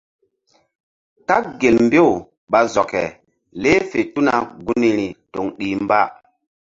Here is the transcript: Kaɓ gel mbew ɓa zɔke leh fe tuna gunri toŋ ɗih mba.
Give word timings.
Kaɓ 1.27 1.43
gel 1.59 1.77
mbew 1.87 2.09
ɓa 2.51 2.59
zɔke 2.73 3.01
leh 3.61 3.79
fe 3.89 3.99
tuna 4.13 4.33
gunri 4.65 5.07
toŋ 5.33 5.45
ɗih 5.57 5.75
mba. 5.83 5.99